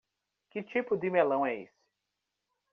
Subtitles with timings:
[0.49, 1.79] Que tipo de melão é esse?